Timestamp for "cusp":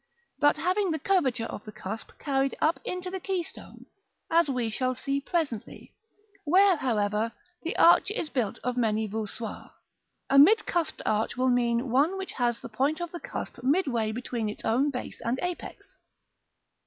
1.71-2.09, 13.19-13.61